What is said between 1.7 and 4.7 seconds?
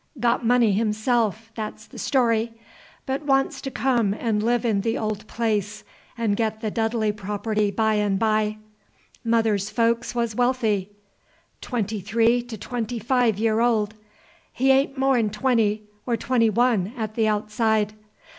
's the story, but wants to come and live